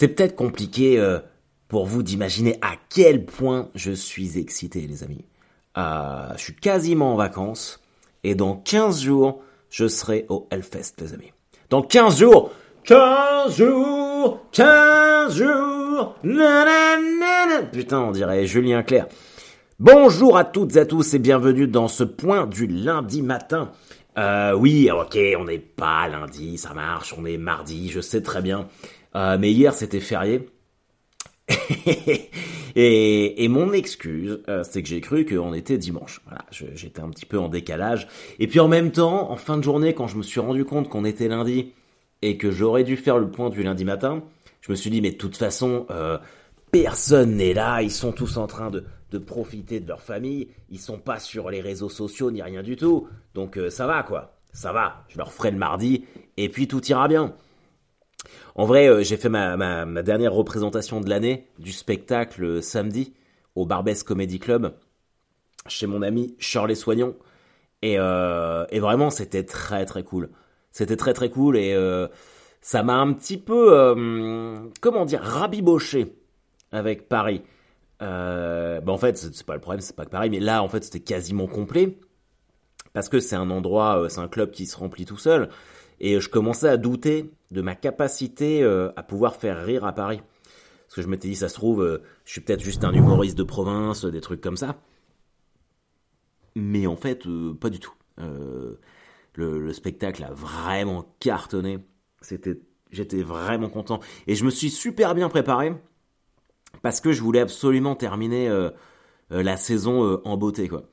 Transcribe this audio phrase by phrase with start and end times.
[0.00, 1.18] C'est peut-être compliqué euh,
[1.66, 5.24] pour vous d'imaginer à quel point je suis excité, les amis.
[5.76, 7.82] Euh, je suis quasiment en vacances
[8.22, 11.32] et dans 15 jours, je serai au Hellfest, les amis.
[11.68, 12.52] Dans 15 jours
[12.84, 16.14] 15 jours 15 jours
[17.72, 19.08] Putain, on dirait Julien Clerc.
[19.80, 23.72] Bonjour à toutes et à tous et bienvenue dans ce point du lundi matin.
[24.16, 28.42] Euh, oui, ok, on n'est pas lundi, ça marche, on est mardi, je sais très
[28.42, 28.68] bien.
[29.16, 30.48] Euh, mais hier c'était férié.
[32.76, 36.20] et, et, mon excuse, euh, c'est que j'ai cru qu'on était dimanche.
[36.50, 38.06] J'étais un petit peu en décalage.
[38.38, 40.88] Et puis en même temps, en fin de journée, quand je me suis rendu compte
[40.90, 41.72] qu'on était lundi
[42.20, 44.22] et que j'aurais dû faire le point du lundi matin,
[44.60, 46.18] je me suis dit, mais de toute façon, euh,
[46.70, 48.84] personne n'est là, ils sont tous en train de,
[49.18, 53.08] profiter de leur famille, ils sont pas sur les réseaux sociaux ni rien du tout.
[53.34, 56.04] Donc ça va quoi, ça va, je leur ferai le mardi
[56.36, 57.34] et puis tout ira bien.
[58.54, 63.14] En vrai, euh, j'ai fait ma, dernière représentation de l'année du spectacle euh, samedi
[63.54, 64.74] au Barbès Comedy Club
[65.66, 67.16] chez mon ami Charles Soignon.
[67.82, 70.30] Et, euh, et vraiment, c'était très très cool.
[70.72, 71.76] C'était très très cool et
[72.60, 76.14] ça m'a un petit peu, comment dire, rabiboché
[76.72, 77.42] avec Paris.
[78.00, 80.84] bah en fait, c'est pas le problème, c'est pas que Paris, mais là, en fait,
[80.84, 81.98] c'était quasiment complet
[82.92, 85.48] parce que c'est un endroit, c'est un club qui se remplit tout seul.
[86.00, 90.20] Et je commençais à douter de ma capacité euh, à pouvoir faire rire à Paris.
[90.86, 93.36] Parce que je m'étais dit, ça se trouve, euh, je suis peut-être juste un humoriste
[93.36, 94.76] de province, des trucs comme ça.
[96.54, 97.92] Mais en fait, euh, pas du tout.
[99.34, 101.78] Le, spectacle a vraiment cartonné.
[102.90, 104.00] J'étais vraiment content.
[104.26, 105.72] Et je me suis super bien préparé
[106.82, 108.48] parce que je voulais absolument terminer
[109.30, 110.88] la saison en beauté, quoi.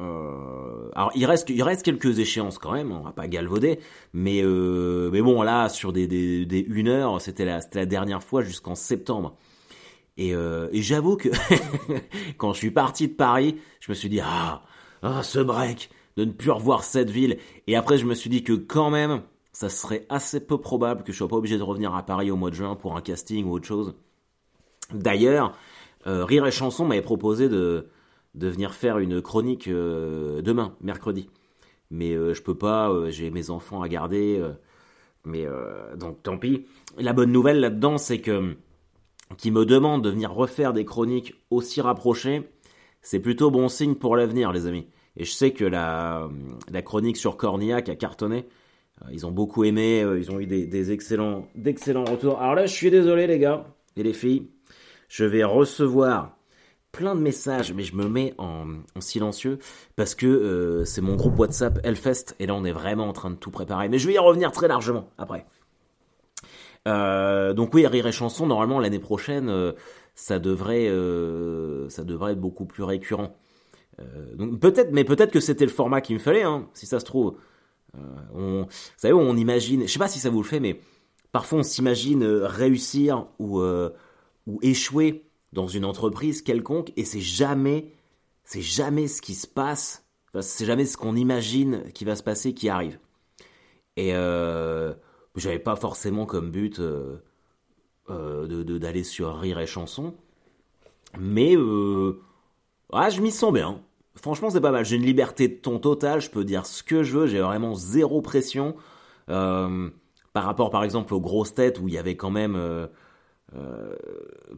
[0.00, 3.78] Euh, alors il reste il reste quelques échéances quand même, on va pas galvauder,
[4.12, 8.22] mais euh, mais bon là sur des des, des une heure, c'était la la dernière
[8.22, 9.36] fois jusqu'en septembre.
[10.16, 11.28] Et, euh, et j'avoue que
[12.38, 14.62] quand je suis parti de Paris, je me suis dit ah
[15.02, 17.38] ah ce break de ne plus revoir cette ville.
[17.66, 19.22] Et après je me suis dit que quand même
[19.52, 22.36] ça serait assez peu probable que je sois pas obligé de revenir à Paris au
[22.36, 23.94] mois de juin pour un casting ou autre chose.
[24.92, 25.56] D'ailleurs,
[26.06, 27.88] euh, Rire et Chanson m'avait proposé de
[28.34, 31.28] de venir faire une chronique euh, demain, mercredi.
[31.90, 34.42] Mais euh, je peux pas, euh, j'ai mes enfants à garder.
[35.24, 35.46] mais
[35.96, 36.66] donc tant pis.
[36.98, 38.56] La bonne nouvelle là-dedans, c'est que
[39.38, 42.50] qui me demande de venir refaire des chroniques aussi rapprochées,
[43.00, 44.86] c'est plutôt bon signe pour l'avenir, les amis.
[45.16, 46.28] Et je sais que la,
[46.70, 48.46] la chronique sur Cornillac a cartonné.
[49.10, 52.38] Ils ont beaucoup aimé, ils ont eu des, des excellents, d'excellents retours.
[52.40, 53.66] Alors là, je suis désolé, les gars
[53.96, 54.48] et les filles.
[55.08, 56.33] Je vais recevoir
[56.94, 58.66] plein de messages, mais je me mets en,
[59.00, 59.58] silencieux
[59.96, 63.30] parce que euh, c'est mon groupe WhatsApp Hellfest et là on est vraiment en train
[63.30, 63.88] de tout préparer.
[63.88, 65.44] Mais je vais y revenir très largement après.
[66.86, 69.72] Euh, donc oui, Rire et Chanson, normalement l'année prochaine, euh,
[70.14, 70.86] ça devrait,
[71.90, 73.36] ça devrait être beaucoup plus récurrent.
[74.36, 77.04] donc peut-être, mais peut-être que c'était le format qu'il me fallait, hein, si ça se
[77.04, 77.36] trouve.
[78.34, 80.78] on, vous savez, on imagine, je sais pas si ça vous le fait, mais
[81.32, 83.60] parfois on s'imagine réussir ou
[84.46, 85.23] ou échouer
[85.54, 87.92] dans une entreprise quelconque et c'est jamais,
[88.44, 90.04] c'est jamais ce qui se passe,
[90.40, 92.98] c'est jamais ce qu'on imagine qui va se passer qui arrive.
[93.96, 94.92] Et euh,
[95.36, 97.16] j'avais pas forcément comme but euh,
[98.10, 100.14] euh, de d'aller sur rire et chanson,
[101.18, 101.56] mais
[102.92, 103.80] ah, je m'y sens bien.
[104.16, 104.84] Franchement, c'est pas mal.
[104.84, 106.20] J'ai une liberté de ton total.
[106.20, 107.26] Je peux dire ce que je veux.
[107.26, 108.74] J'ai vraiment zéro pression.
[109.26, 112.88] Par rapport, par exemple, aux grosses têtes où il y avait quand même
[113.54, 113.94] euh,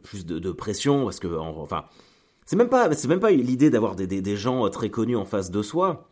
[0.01, 1.85] plus de, pression parce que enfin
[2.45, 5.25] c'est même pas c'est même pas l'idée d'avoir des, des, gens euh, très connus en
[5.25, 6.09] face de soi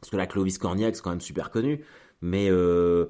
[0.00, 1.84] parce que là Clovis Cornillac c'est quand même super connu
[2.20, 3.06] mais euh,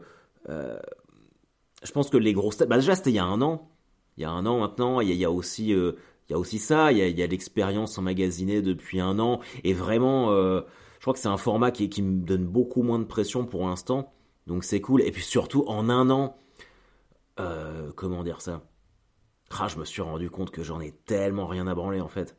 [0.46, 3.70] je pense que les grosses têtes bah déjà c'était il y a un an
[4.18, 5.94] il y a un an maintenant il y a, aussi il
[6.30, 9.40] y a aussi ça il y a, il y a l'expérience emmagasinée depuis un an
[9.64, 13.04] et vraiment je crois que c'est un format qui, qui me donne beaucoup moins de
[13.04, 14.12] pression pour l'instant
[14.46, 16.36] donc c'est cool et puis surtout en un an
[17.96, 18.62] comment dire ça?
[19.60, 22.36] Ah, je me suis rendu compte que j'en ai tellement rien à branler en fait.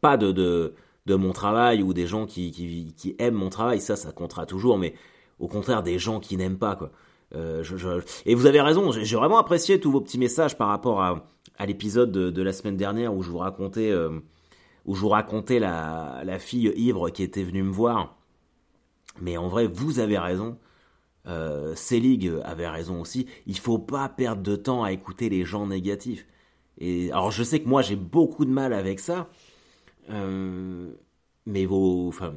[0.00, 0.74] Pas de, de,
[1.06, 4.78] de mon travail ou des gens qui, qui, aiment mon travail, ça, ça comptera toujours,
[4.78, 4.94] mais
[5.38, 6.90] au contraire des gens qui n'aiment pas quoi.
[7.34, 7.64] Euh,
[8.26, 11.26] Et vous avez raison, j'ai vraiment apprécié tous vos petits messages par rapport à,
[11.66, 14.20] l'épisode de, de, la semaine dernière où je vous racontais, euh,
[14.84, 18.16] où je vous racontais la, la fille ivre qui était venue me voir.
[19.20, 20.58] Mais en vrai, vous avez raison
[21.26, 25.66] euh, Selig avait raison aussi, il faut pas perdre de temps à écouter les gens
[25.66, 26.26] négatifs.
[26.78, 29.28] Et alors je sais que moi j'ai beaucoup de mal avec ça,
[30.10, 30.92] euh,
[31.46, 32.34] mais vos, enfin,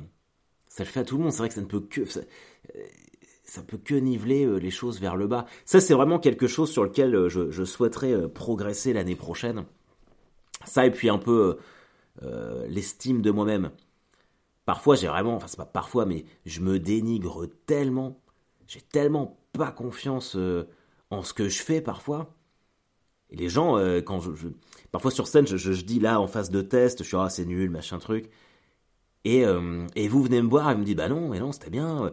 [0.67, 1.31] ça le fait à tout le monde.
[1.31, 5.27] C'est vrai que ça ne peut que, ça peut que niveler les choses vers le
[5.27, 5.45] bas.
[5.65, 9.65] Ça, c'est vraiment quelque chose sur lequel je souhaiterais progresser l'année prochaine.
[10.65, 11.57] Ça, et puis un peu
[12.67, 13.71] l'estime de moi-même.
[14.67, 18.19] Parfois, j'ai vraiment, enfin, c'est pas parfois, mais je me dénigre tellement.
[18.67, 20.37] J'ai tellement pas confiance
[21.09, 22.35] en ce que je fais parfois.
[23.29, 24.47] Et les gens, euh, quand je,
[24.91, 27.45] parfois sur scène, je, je, dis là en phase de test, je suis ah c'est
[27.45, 28.29] nul, machin truc.
[29.25, 31.69] Et, euh, et vous venez me voir et me dites bah non, mais non, c'était
[31.69, 32.11] bien.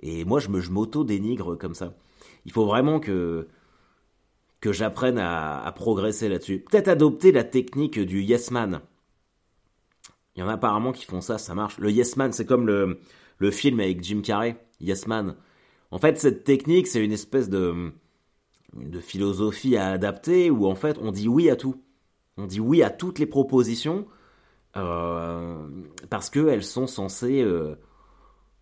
[0.00, 1.94] Et moi je me je m'auto dénigre comme ça.
[2.44, 3.48] Il faut vraiment que
[4.60, 6.64] que j'apprenne à, à, progresser là-dessus.
[6.70, 8.80] Peut-être adopter la technique du yes man.
[10.34, 11.78] Il y en a apparemment qui font ça, ça marche.
[11.78, 12.98] Le yes man, c'est comme le,
[13.38, 15.36] le film avec Jim Carrey, Yes Man.
[15.90, 17.92] En fait, cette technique, c'est une espèce de
[19.00, 21.82] philosophie à adapter où en fait on dit oui à tout.
[22.36, 24.06] On dit oui à toutes les propositions
[24.76, 25.68] euh,
[26.10, 27.76] parce qu'elles sont censées euh,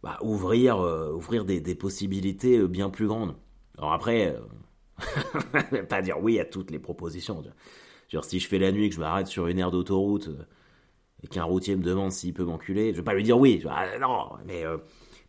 [0.03, 3.35] bah, ouvrir, euh, ouvrir des, possibilités bien plus grandes.
[3.79, 4.37] Alors après,
[5.89, 7.43] pas dire oui à toutes les propositions.
[8.09, 10.31] Genre, si je fais la nuit que je m'arrête sur une aire d'autoroute
[11.25, 13.65] et qu'un routier me demande s'il peut m'enculer, je vais pas lui dire oui.
[13.69, 14.65] Ah, non, mais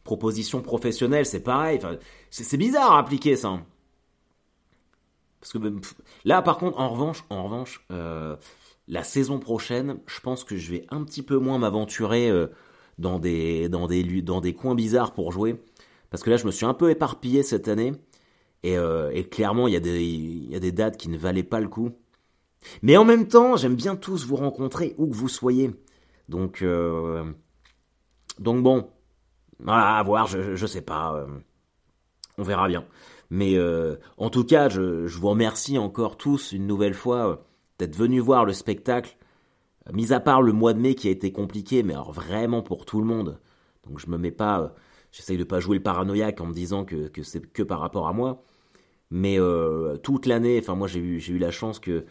[0.06, 1.82] proposition professionnelle, c'est pareil.
[2.30, 3.60] C'est bizarre à appliquer ça.
[5.42, 5.60] Parce que
[6.24, 8.38] là, par contre, en revanche, en revanche, euh,
[8.88, 12.48] la saison prochaine, je pense que je vais un petit peu moins m'aventurer euh,
[12.98, 15.62] dans des dans des dans des coins bizarres pour jouer,
[16.10, 17.94] parce que là, je me suis un peu éparpillé cette année,
[18.64, 21.60] et, euh, clairement, il y a des y a des dates qui ne valaient pas
[21.60, 21.92] le coup.
[22.82, 25.72] Mais en même temps, j'aime bien tous vous rencontrer où que vous soyez.
[26.30, 26.64] Donc
[28.40, 28.90] donc bon,
[29.68, 31.26] à voir, je sais pas,
[32.38, 32.86] on verra bien.
[33.30, 37.36] Mais euh, en tout cas, je, vous remercie encore tous une nouvelle fois euh,
[37.80, 39.18] d'être venus voir le spectacle.
[39.94, 42.86] Mis à part le mois de mai qui a été compliqué, mais alors vraiment pour
[42.86, 43.40] tout le monde.
[43.88, 44.68] Donc je me mets pas, euh,
[45.12, 48.14] j'essaye de pas jouer le paranoïaque en me disant que, c'est que par rapport à
[48.14, 48.44] moi.
[49.12, 49.38] Mais
[50.02, 52.06] toute l'année, enfin moi j'ai eu, j'ai eu la chance que,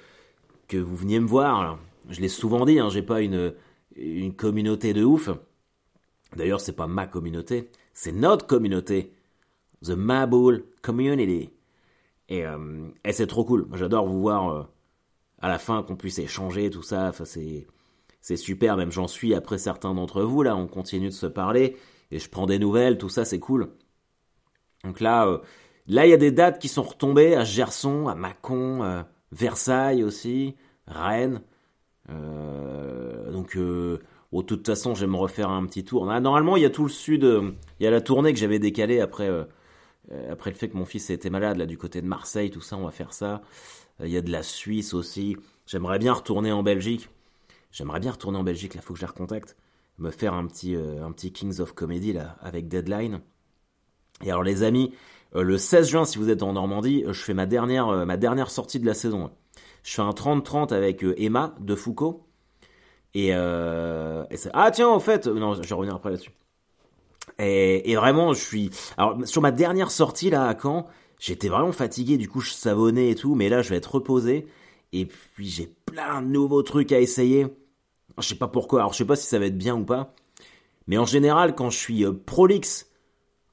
[0.68, 1.78] que vous veniez me voir.
[2.08, 3.52] Je l'ai souvent dit, hein, j'ai pas une,
[3.96, 5.30] une communauté de ouf.
[6.36, 9.12] D'ailleurs, c'est pas ma communauté, c'est notre communauté.
[9.84, 11.50] The Mabul Community.
[12.28, 13.68] Et, euh, et c'est trop cool.
[13.74, 14.62] J'adore vous voir euh,
[15.40, 17.08] à la fin qu'on puisse échanger tout ça.
[17.08, 17.66] Enfin, c'est
[18.20, 18.76] c'est super.
[18.76, 20.56] Même j'en suis après certains d'entre vous là.
[20.56, 21.76] On continue de se parler
[22.10, 22.96] et je prends des nouvelles.
[22.96, 23.68] Tout ça, c'est cool.
[24.84, 25.38] Donc là, euh,
[25.86, 30.56] là, il y a des dates qui sont retombées à Gerson, à Mâcon, Versailles aussi,
[30.86, 31.42] Rennes.
[32.08, 33.58] donc
[34.42, 36.10] de toute façon, je vais me refaire un petit tour.
[36.10, 37.22] Ah, normalement, il y a tout le sud.
[37.80, 39.30] Il y a la tournée que j'avais décalée après
[40.12, 42.50] euh, après le fait que mon fils ait été malade, là, du côté de Marseille,
[42.50, 43.42] tout ça, on va faire ça.
[44.00, 45.36] Euh, il y a de la Suisse aussi.
[45.66, 47.08] J'aimerais bien retourner en Belgique.
[47.70, 49.56] J'aimerais bien retourner en Belgique, là, faut que je les recontacte.
[49.98, 53.20] Me faire un petit, euh, un petit Kings of Comedy, là, avec Deadline.
[54.22, 54.92] Et alors, les amis,
[55.34, 58.78] le 16 juin, si vous êtes en Normandie, je fais ma dernière, ma dernière sortie
[58.78, 59.32] de la saison.
[59.82, 62.24] Je fais un 30-30 avec Emma de Foucault.
[63.14, 66.32] Et, euh, et ah tiens, en fait, non, je vais revenir après là-dessus.
[67.38, 68.70] Et, vraiment, je suis.
[68.96, 70.86] Alors, sur ma dernière sortie là à Caen,
[71.18, 74.46] j'étais vraiment fatigué, du coup, je savonnais et tout, mais là, je vais être reposé.
[74.92, 77.46] Et puis, j'ai plein de nouveaux trucs à essayer.
[78.18, 80.14] Je sais pas pourquoi, alors je sais pas si ça va être bien ou pas.
[80.86, 82.90] Mais en général, quand je suis euh, prolixe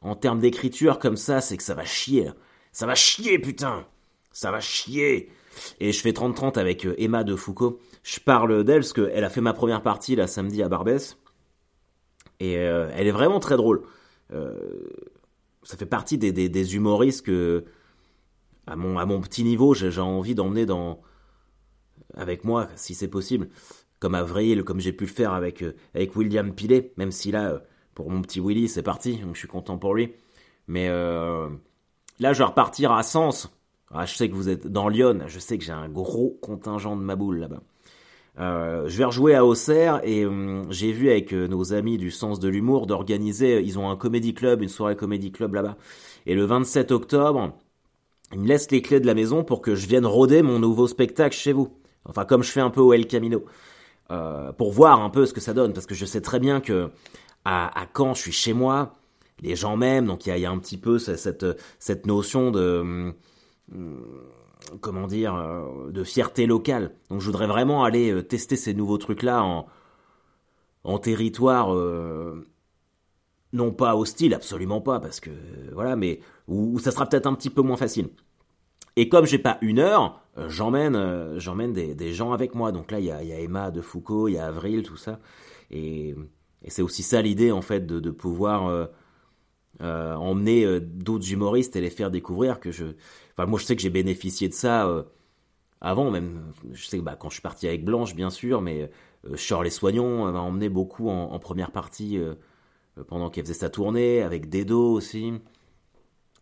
[0.02, 2.30] en termes d'écriture comme ça, c'est que ça va chier.
[2.72, 3.88] Ça va chier, putain
[4.31, 5.31] Ça va chier
[5.80, 7.79] Et je fais 30-30 avec euh, Emma de Foucault.
[8.03, 11.17] Je parle d'elle parce qu'elle a fait ma première partie là samedi à Barbès.
[12.39, 13.84] Et euh, elle est vraiment très drôle.
[14.34, 14.53] Euh,
[15.63, 17.65] ça fait partie des, des, humoristes que,
[18.65, 21.01] à mon, à mon petit niveau, j'ai envie d'emmener dans
[22.15, 23.50] avec moi, si c'est possible,
[24.00, 27.62] comme Avril, comme j'ai pu le faire avec, avec William Pilet, même si là,
[27.93, 30.13] pour mon petit Willy, c'est parti, donc je suis content pour lui.
[30.67, 33.50] Mais là, je vais repartir à Sens.
[33.93, 36.95] Ah, je sais que vous êtes dans Lyon, je sais que j'ai un gros contingent
[36.95, 37.62] de Maboule là-bas.
[38.39, 42.12] Euh, je vais rejouer à Auxerre et hum, j'ai vu avec euh, nos amis du
[42.12, 45.75] sens de l'humour d'organiser, ils ont un comédie club, une soirée comédie club là-bas.
[46.25, 47.53] Et le 27 octobre,
[48.31, 50.88] ils me laissent les clés de la maison pour que je vienne rôder mon nouveau
[50.88, 51.69] spectacle chez vous.
[52.05, 53.43] Enfin, comme je fais un peu au El Camino.
[54.12, 56.60] Euh, pour voir un peu ce que ça donne, parce que je sais très bien
[56.60, 56.89] que
[57.45, 58.98] à, à Caen, je suis chez moi,
[59.41, 61.45] les gens m'aiment, donc il y y a, un petit peu cette,
[61.79, 63.13] cette notion de...
[63.74, 64.04] Hum,
[64.80, 66.92] comment dire, euh, de fierté locale.
[67.10, 69.68] Donc je voudrais vraiment aller euh, tester ces nouveaux trucs-là en,
[70.84, 72.46] en territoire euh,
[73.54, 75.32] non pas hostile, absolument pas, parce que
[75.74, 78.10] voilà, mais où, ça sera peut-être un petit peu moins facile.
[78.96, 82.72] Et comme j'ai pas une heure, j'emmène j'emmène des, gens avec moi.
[82.72, 85.20] Donc là, il y a, Emma de Foucault, il y a Avril, tout ça.
[85.70, 86.16] Et,
[86.68, 88.90] c'est aussi ça l'idée, en fait, de, pouvoir
[89.82, 92.86] euh, emmener d'autres humoristes et les faire découvrir que je.
[93.34, 95.06] Enfin, moi, je sais que j'ai bénéficié de ça
[95.82, 96.52] avant, même.
[96.72, 98.90] Je sais que bah, quand je suis parti avec Blanche, bien sûr, mais
[99.36, 102.20] Charles Soignon m'a emmené beaucoup en, première partie
[103.08, 105.34] pendant qu'elle faisait sa tournée, avec Dedo aussi.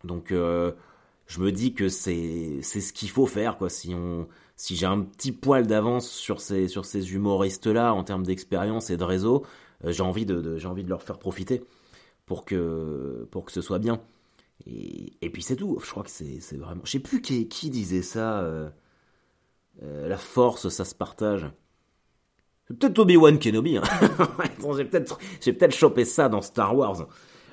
[0.04, 3.70] Donc, je me dis que c'est c'est ce qu'il faut faire, quoi.
[3.70, 4.28] Si on
[4.60, 8.98] si j'ai un petit poil d'avance sur ces, sur ces humoristes-là en termes d'expérience et
[8.98, 9.46] de réseau,
[9.86, 11.62] euh, j'ai envie de, j'ai envie de leur faire profiter
[12.30, 14.00] pour que, pour que ce soit bien.
[14.64, 15.80] Et, et puis c'est tout.
[15.84, 16.82] Je crois que c'est, vraiment.
[16.84, 18.38] Je sais plus qui, qui disait ça.
[18.42, 18.70] Euh,
[19.82, 21.50] euh, la force, ça se partage.
[22.68, 23.78] Peut-être Obi-Wan Kenobi.
[23.78, 23.82] Hein.
[24.76, 27.08] j'ai peut-être, peut-être chopé ça dans Star Wars.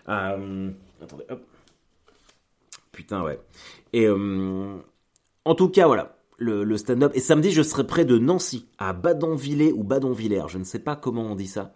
[0.05, 1.41] attendez, hop.
[2.91, 3.39] Putain, ouais.
[3.93, 7.13] Et en tout cas, voilà le, stand-up.
[7.15, 10.96] Et samedi, je serai près de Nancy, à Badonvillers ou Badonvillers, je ne sais pas
[10.96, 11.74] comment on dit ça.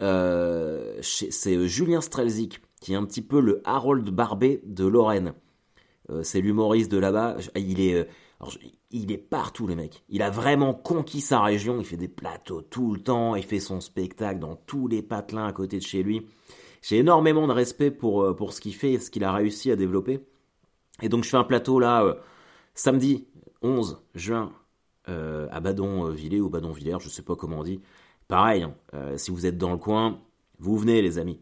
[0.00, 5.34] Euh, c'est euh, Julien Strelzik, qui est un petit peu le Harold Barbet de Lorraine.
[6.10, 7.36] Euh, c'est l'humoriste de là-bas.
[7.56, 8.08] Il est,
[8.90, 10.04] il est partout, le mec.
[10.08, 11.78] Il a vraiment conquis sa région.
[11.80, 13.34] Il fait des plateaux tout le temps.
[13.34, 16.26] Il fait son spectacle dans tous les patelins à côté de chez lui.
[16.80, 19.76] J'ai énormément de respect pour, pour ce qu'il fait et ce qu'il a réussi à
[19.76, 20.20] développer.
[21.02, 22.16] Et donc, je fais un plateau là,
[22.74, 23.26] samedi,
[23.62, 24.52] 11 juin
[25.06, 27.80] à Badonvillers ou Badonvillers, je sais pas comment on dit.
[28.28, 30.20] Pareil, hein, euh, si vous êtes dans le coin,
[30.58, 31.40] vous venez les amis.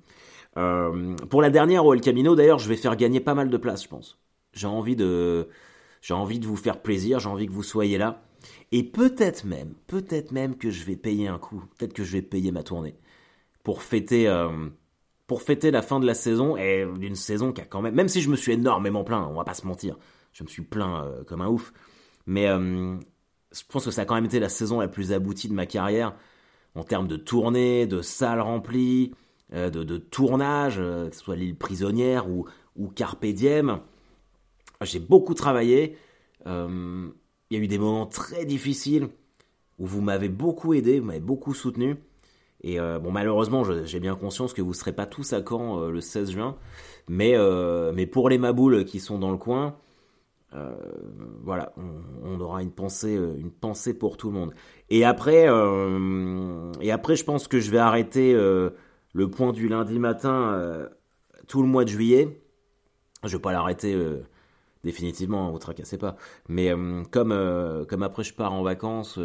[0.56, 3.56] Euh, pour la dernière au El Camino, d'ailleurs, je vais faire gagner pas mal de
[3.56, 4.18] place, je pense.
[4.52, 5.48] J'ai envie de,
[6.00, 8.22] j'ai envie de vous faire plaisir, j'ai envie que vous soyez là.
[8.72, 12.22] Et peut-être même, peut-être même que je vais payer un coup, peut-être que je vais
[12.22, 12.94] payer ma tournée
[13.64, 14.32] pour fêter,
[15.26, 18.08] pour fêter la fin de la saison et d'une saison qui a quand même, même
[18.08, 19.98] si je me suis énormément plaint, on va pas se mentir,
[20.32, 21.72] je me suis plaint comme un ouf.
[22.26, 22.96] Mais euh,
[23.52, 25.66] je pense que ça a quand même été la saison la plus aboutie de ma
[25.66, 26.14] carrière
[26.76, 29.12] en termes de tournée, de salles remplies,
[29.52, 32.44] euh, de, de tournage, euh, que ce soit l'île prisonnière ou,
[32.76, 33.80] ou Carpe Diem.
[34.82, 35.96] J'ai beaucoup travaillé.
[36.44, 37.12] Il
[37.50, 39.08] y a eu des moments très difficiles
[39.78, 41.96] où vous m'avez beaucoup aidé, vous m'avez beaucoup soutenu.
[42.62, 46.00] Et bon, malheureusement, j'ai bien conscience que vous ne serez pas tous à Caen le
[46.00, 46.56] 16 juin.
[47.08, 47.34] Mais,
[47.94, 49.76] mais pour les maboules qui sont dans le coin,
[50.54, 50.76] euh,
[51.42, 51.72] voilà,
[52.22, 54.54] on, aura une pensée, euh, une pensée pour tout le monde.
[54.90, 59.98] Et après, euh, et après, je pense que je vais arrêter le point du lundi
[59.98, 60.88] matin
[61.48, 62.40] tout le mois de juillet.
[63.24, 63.96] Je vais pas l'arrêter
[64.84, 66.16] définitivement, vous tracassez pas.
[66.48, 66.72] Mais
[67.10, 69.18] comme comme après je pars en vacances,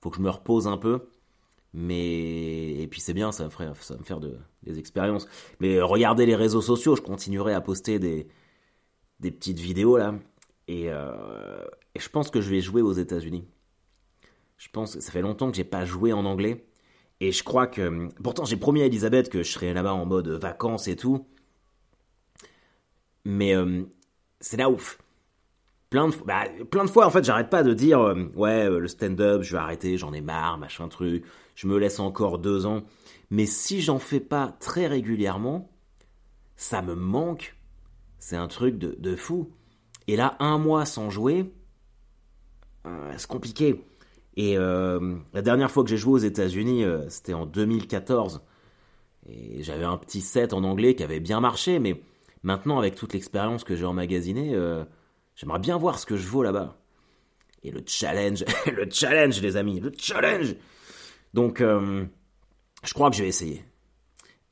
[0.00, 1.08] faut que je me repose un peu.
[1.72, 5.26] Mais et puis c'est bien, ça me ça me faire de, des expériences.
[5.60, 8.28] Mais regardez les réseaux sociaux, je continuerai à poster des
[9.20, 10.14] des petites vidéos là.
[10.70, 13.46] Euh, et, je pense que je vais jouer aux États-Unis.
[14.56, 16.66] Je pense que ça fait longtemps que j'ai pas joué en anglais.
[17.20, 18.08] Et je crois que.
[18.22, 21.26] Pourtant, j'ai promis à Elisabeth que je serais là-bas en mode vacances et tout.
[23.24, 23.84] Mais euh,
[24.40, 24.98] c'est là ouf.
[25.90, 28.86] Plein de, bah, plein de fois, en fait, j'arrête pas de dire euh, Ouais, le
[28.88, 31.24] stand-up, je vais arrêter, j'en ai marre, machin truc.
[31.56, 32.84] Je me laisse encore deux ans.
[33.30, 35.70] Mais si j'en fais pas très régulièrement,
[36.56, 37.56] ça me manque.
[38.18, 39.50] C'est un truc de fou.
[40.10, 41.54] Et là, un mois sans jouer,
[42.84, 43.84] euh, c'est compliqué.
[44.34, 48.42] Et euh, la dernière fois que j'ai joué aux États-Unis, euh, c'était en 2014.
[49.28, 52.02] Et j'avais un petit set en anglais qui avait bien marché, mais
[52.42, 54.58] maintenant, avec toute l'expérience que j'ai emmagasinée,
[55.36, 56.76] j'aimerais bien voir ce que je vaux là-bas.
[57.62, 60.56] Et le challenge, le challenge, les amis, le challenge
[61.34, 63.64] Donc, je crois que je vais essayer.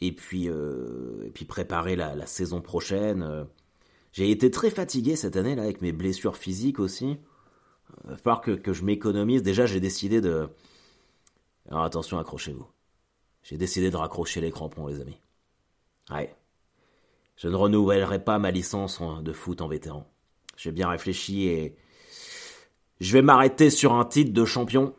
[0.01, 0.49] Et puis,
[1.35, 3.49] puis préparer la saison prochaine.
[4.13, 7.19] J'ai été très fatigué cette année là avec mes blessures physiques aussi.
[8.09, 9.43] Il que, que je m'économise.
[9.43, 10.49] Déjà, j'ai décidé de.
[11.71, 12.67] Alors attention, accrochez-vous.
[13.43, 15.21] J'ai décidé de raccrocher les crampons, les amis.
[16.11, 16.35] Ouais.
[17.37, 20.07] Je ne renouvellerai pas ma licence de foot en vétéran.
[20.57, 21.77] J'ai bien réfléchi et
[23.01, 24.95] je vais m'arrêter sur un titre de champion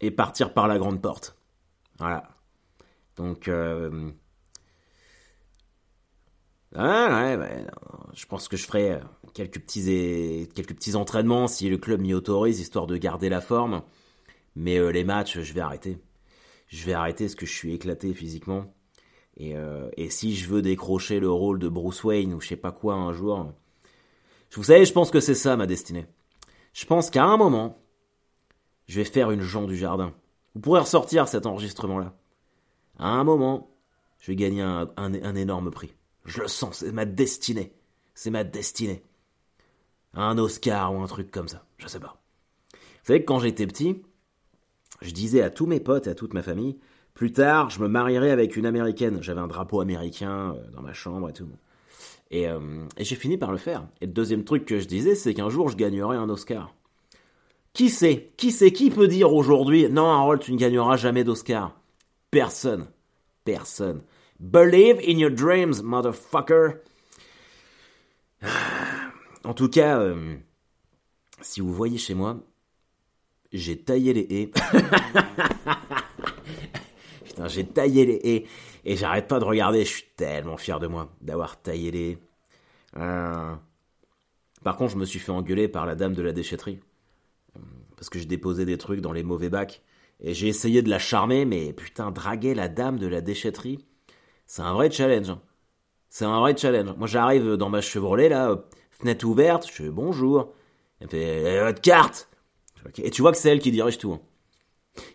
[0.00, 1.36] et partir par la grande porte.
[1.98, 2.28] Voilà.
[3.16, 4.10] Donc, euh,
[6.82, 7.66] ouais,
[8.14, 8.98] je pense que je ferai euh,
[9.32, 13.82] quelques petits, quelques petits entraînements si le club m'y autorise, histoire de garder la forme.
[14.56, 15.98] Mais euh, les matchs, je vais arrêter.
[16.68, 18.74] Je vais arrêter parce que je suis éclaté physiquement.
[19.36, 22.56] Et, euh, et si je veux décrocher le rôle de Bruce Wayne ou je sais
[22.56, 23.52] pas quoi un jour,
[24.52, 26.06] vous savez, je pense que c'est ça ma destinée.
[26.72, 27.82] Je pense qu'à un moment,
[28.86, 30.14] je vais faire une Jean du Jardin.
[30.54, 32.14] Vous pourrez ressortir cet enregistrement-là.
[32.98, 33.76] À un moment,
[34.20, 35.92] je vais gagner un énorme prix.
[36.24, 37.72] Je le sens, c'est ma destinée.
[38.14, 39.02] C'est ma destinée.
[40.14, 42.20] Un Oscar ou un truc comme ça, je sais pas.
[42.72, 42.78] Vous
[43.08, 44.02] savez que quand j'étais petit,
[45.02, 46.78] je disais à tous mes potes et à toute ma famille,
[47.14, 49.18] Plus tard, je me marierai avec une américaine.
[49.22, 51.48] J'avais un drapeau américain dans ma chambre et tout.
[52.30, 53.86] Et, et j'ai fini par le faire.
[54.00, 56.74] Et le deuxième truc que je disais, c'est qu'un jour, je gagnerai un Oscar.
[57.72, 58.32] Qui sait?
[58.36, 58.72] Qui sait?
[58.72, 61.76] Qui peut dire aujourd'hui Non, Harold, tu ne gagneras jamais d'Oscar?
[62.30, 62.88] Personne.
[63.44, 64.02] Personne.
[64.44, 66.80] Believe in your dreams, motherfucker.
[69.46, 70.38] En tout cas, euh,
[71.42, 72.40] si vous voyez chez moi,
[73.52, 74.46] j'ai taillé les haies.
[77.26, 78.46] Putain, j'ai taillé les haies.
[78.86, 79.84] Et j'arrête pas de regarder.
[79.84, 82.18] Je suis tellement fier de moi d'avoir taillé les haies.
[82.96, 83.54] Euh,
[84.62, 86.80] par contre, je me suis fait engueuler par la dame de la déchetterie.
[87.56, 87.60] Euh,
[87.96, 89.82] parce que j'ai déposé des trucs dans les mauvais bacs.
[90.20, 93.84] Et j'ai essayé de la charmer, mais putain, draguer la dame de la déchetterie,
[94.46, 95.30] c'est un vrai challenge.
[95.30, 95.40] Hein.
[96.08, 96.94] C'est un vrai challenge.
[96.96, 100.52] Moi, j'arrive dans ma Chevrolet, là, fenêtre ouverte, je fais bonjour.
[101.00, 102.28] Elle fait, eh, votre carte!
[102.98, 104.12] Et tu vois que c'est elle qui dirige tout.
[104.12, 104.20] Hein.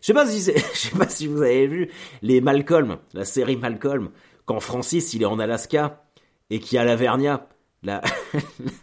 [0.01, 0.39] Je sais pas si
[0.73, 1.89] je sais pas si vous avez vu
[2.21, 4.11] les Malcolm, la série Malcolm,
[4.45, 6.03] quand Francis il est en Alaska
[6.49, 7.47] et qu'il y a la Vernia,
[7.83, 8.01] la,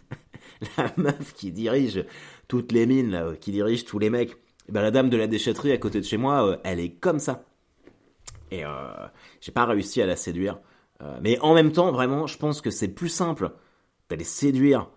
[0.97, 2.05] meuf qui dirige
[2.47, 4.31] toutes les mines, là, qui dirige tous les mecs.
[4.67, 6.91] Et ben la dame de la déchetterie à côté de chez moi, euh, elle est
[6.91, 7.45] comme ça.
[8.51, 8.69] Et euh,
[9.41, 10.59] j'ai pas réussi à la séduire.
[11.01, 13.51] Euh, mais en même temps, vraiment, je pense que c'est plus simple
[14.09, 14.89] d'aller séduire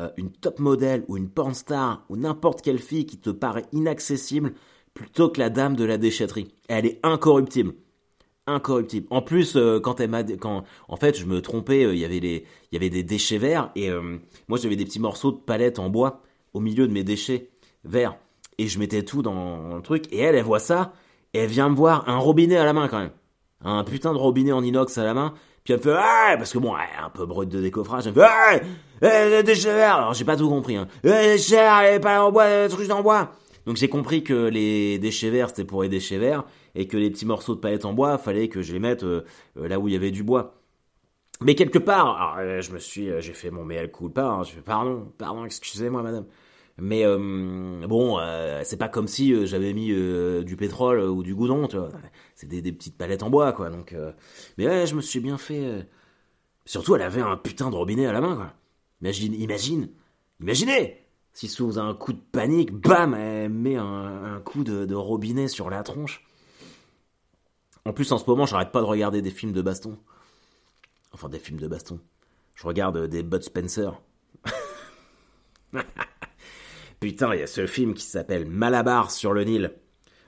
[0.00, 3.66] euh, une top modèle ou une porn star ou n'importe quelle fille qui te paraît
[3.72, 4.54] inaccessible
[4.94, 6.54] plutôt que la dame de la déchetterie.
[6.68, 7.74] Elle est incorruptible.
[8.46, 9.06] Incorruptible.
[9.10, 12.44] En plus, quand elle m'a, quand, en fait, je me trompais, il y avait les,
[12.70, 13.90] il y avait des déchets verts et
[14.48, 16.20] moi j'avais des petits morceaux de palette en bois
[16.52, 17.48] au milieu de mes déchets
[17.84, 18.18] verts
[18.58, 20.92] et je mettais tout dans le truc et elle, elle voit ça
[21.34, 23.10] elle vient me voir un robinet à la main quand même
[23.64, 25.34] un putain de robinet en inox à la main.
[25.64, 28.06] Puis elle me fait parce que bon, elle est un peu brute de décoffrage.
[28.06, 28.28] Elle me fait
[29.02, 29.96] ah déchets verts.
[29.96, 30.76] Alors j'ai pas tout compris.
[30.76, 30.86] Hein.
[31.02, 33.32] Eh, déchets verts, les pas en bois, les trucs en bois.
[33.66, 37.10] Donc j'ai compris que les déchets verts c'était pour les déchets verts et que les
[37.10, 39.24] petits morceaux de palette en bois fallait que je les mette euh,
[39.56, 40.60] euh, là où il y avait du bois.
[41.40, 44.24] Mais quelque part, alors, euh, je me suis, j'ai fait mon mea culpa.
[44.24, 46.26] Hein, je fais pardon, pardon, excusez-moi madame.
[46.78, 49.88] Mais euh, bon, euh, c'est pas comme si euh, j'avais mis
[50.44, 51.90] du pétrole ou du goudron, tu vois.
[52.34, 53.70] C'est des, petites palettes en bois, quoi.
[53.70, 53.94] Donc,
[54.58, 55.86] mais ouais, je me suis bien fait.
[56.64, 58.52] Surtout, elle avait un putain de robinet à la main, quoi.
[59.02, 59.90] Imagine, imagine,
[60.40, 61.00] imaginez
[61.32, 65.68] si sous un coup de panique, bam, elle met un, coup de, de, robinet sur
[65.68, 66.24] la tronche.
[67.84, 69.98] En plus, en ce moment, j'arrête pas de regarder des films de baston.
[71.12, 72.00] Enfin, des films de baston.
[72.54, 74.00] Je regarde des Bud Spencer.
[77.04, 79.74] Putain, il y a ce film qui s'appelle Malabar sur le Nil.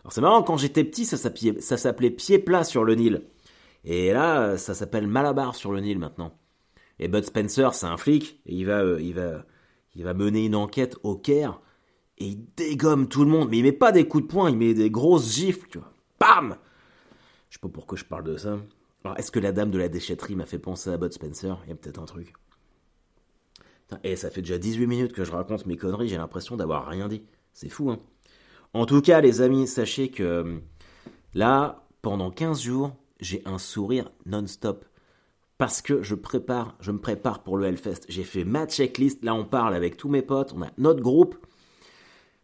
[0.02, 3.22] Alors c'est marrant, quand j'étais petit, ça s'appelait Pied plat sur le Nil.
[3.82, 6.38] Et là, ça s'appelle Malabar sur le Nil maintenant.
[6.98, 9.46] Et Bud Spencer, c'est un flic, il va, euh, il va,
[9.94, 11.62] il va mener une enquête au Caire,
[12.18, 14.58] et il dégomme tout le monde, mais il met pas des coups de poing, il
[14.58, 15.94] met des grosses gifles, tu vois.
[16.20, 16.58] Bam
[17.48, 18.58] Je sais pas pourquoi je parle de ça.
[19.02, 21.58] Alors, est-ce que la dame de la déchetterie m'a fait penser à Bud Spencer?
[21.64, 22.34] Il y a peut-être un truc.
[24.02, 27.08] Et ça fait déjà 18 minutes que je raconte mes conneries, j'ai l'impression d'avoir rien
[27.08, 27.22] dit.
[27.52, 27.98] C'est fou, hein.
[28.72, 30.58] En tout cas, les amis, sachez que euh,
[31.34, 34.84] là, pendant 15 jours, j'ai un sourire non-stop.
[35.56, 38.02] Parce que je prépare, je me prépare pour le Hellfest.
[38.10, 39.24] J'ai fait ma checklist.
[39.24, 40.52] Là, on parle avec tous mes potes.
[40.54, 41.36] On a notre groupe,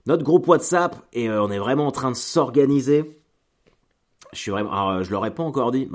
[0.07, 3.20] notre groupe WhatsApp, et euh, on est vraiment en train de s'organiser.
[4.33, 5.87] Je suis vraiment, euh, je leur ai pas encore dit.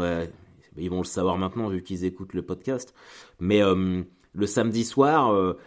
[0.77, 2.93] ils vont le savoir maintenant vu qu'ils écoutent le podcast.
[3.39, 3.63] Mais
[4.37, 5.57] le samedi soir, euh,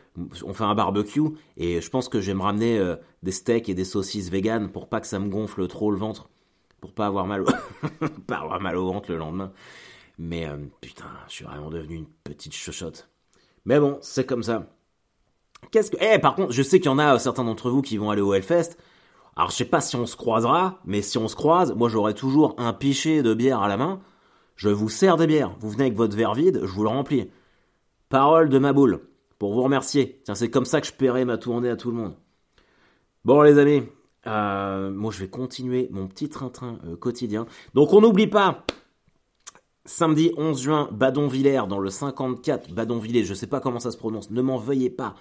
[0.45, 1.21] on fait un barbecue
[1.57, 4.71] et je pense que je vais me ramener euh, des steaks et des saucisses véganes
[4.71, 6.31] pour pas que ça me gonfle trop le ventre,
[6.81, 7.47] pour pas avoir mal au,
[8.29, 9.53] pas avoir mal au ventre le lendemain.
[10.19, 13.11] Mais euh, putain, je suis vraiment devenu une petite chochotte.
[13.65, 14.67] Mais bon, c'est comme ça.
[15.73, 17.97] Qu'est-ce que Eh, par contre, je sais qu'il y en a certains d'entre vous qui
[17.97, 18.77] vont aller au Hellfest.
[19.35, 22.15] Alors, je sais pas si on se croisera, mais si on se croise, moi j'aurai
[22.15, 24.01] toujours un pichet de bière à la main.
[24.55, 25.57] Je vous sers des bières.
[25.59, 27.31] Vous venez avec votre verre vide, je vous le remplis.
[28.11, 29.03] Parole de ma boule,
[29.39, 30.21] pour vous remercier.
[30.25, 32.17] Tiens, c'est comme ça que je paierai ma tournée à tout le monde.
[33.25, 33.85] Bon les amis,
[34.27, 37.47] euh, moi je vais continuer mon petit train-train euh, quotidien.
[37.75, 38.65] Donc on n'oublie pas,
[39.85, 44.33] samedi 11 juin, Badonvillers, dans le 54, Badonvillers, je sais pas comment ça se prononce,
[44.33, 45.15] ne m'en veuillez pas.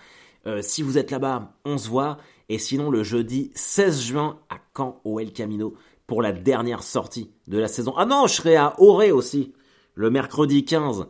[0.47, 2.17] Euh, si vous êtes là-bas, on se voit.
[2.47, 5.75] Et sinon, le jeudi 16 juin, à Caen, au El Camino,
[6.07, 7.93] pour la dernière sortie de la saison.
[7.97, 9.53] Ah non, je serai à Auré aussi,
[9.93, 11.05] le mercredi 15.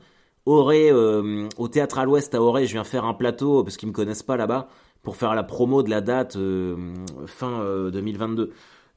[0.45, 3.89] Auré, euh, au théâtre à l'Ouest à Auré, je viens faire un plateau parce qu'ils
[3.89, 4.67] me connaissent pas là-bas
[5.03, 6.93] pour faire la promo de la date euh,
[7.27, 8.43] fin 2022.
[8.43, 8.53] Euh,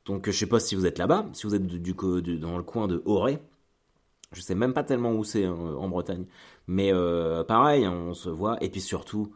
[0.07, 1.95] Donc je sais pas si vous êtes là-bas, si vous êtes du,
[2.39, 3.39] dans le coin de Auré.
[4.33, 6.25] Je sais même pas tellement où c'est en Bretagne,
[6.67, 6.91] mais
[7.47, 9.31] pareil, hein, on se voit et puis surtout,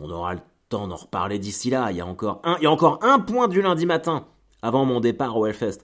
[0.00, 1.92] on aura le temps d'en reparler d'ici là.
[1.92, 4.26] Il y a encore un, il y a encore un point du lundi matin
[4.62, 5.78] avant mon départ au Hellfest.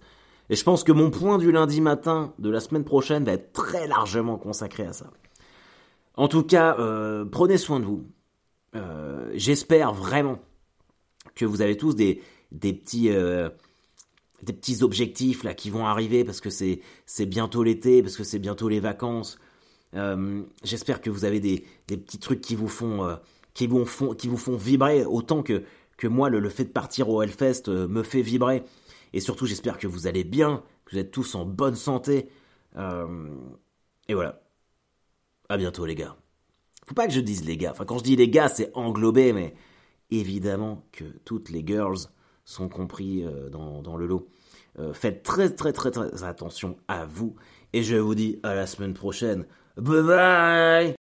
[0.51, 3.53] Et je pense que mon point du lundi matin de la semaine prochaine va être
[3.53, 5.07] très largement consacré à ça.
[6.15, 8.07] En tout cas, euh, prenez soin de vous.
[8.75, 10.39] Euh, j'espère vraiment
[11.35, 13.49] que vous avez tous des, des petits euh,
[14.43, 18.41] des petits objectifs là qui vont arriver parce que c'est bientôt l'été, parce que c'est
[18.41, 19.39] bientôt les vacances.
[20.65, 23.19] J'espère que vous avez des, petits trucs qui vous font
[24.57, 25.63] vibrer autant que
[25.97, 28.65] que moi le, le fait de partir au Hellfest me fait vibrer.
[29.13, 32.29] Et surtout, j'espère que vous allez bien, que vous êtes tous en bonne santé.
[32.77, 34.43] et voilà.
[35.53, 36.17] À bientôt les gars.
[36.87, 37.73] Faut pas que je dise les gars.
[37.73, 39.53] Enfin, quand je dis les gars, c'est englobé, mais
[40.11, 41.99] évidemment que toutes les girls
[42.47, 44.31] sont compris euh, dans, le lot.
[44.79, 47.37] Euh, faites très très très très attention à vous.
[47.75, 49.45] Et je vous dis à la semaine prochaine.
[49.77, 51.02] Bye bye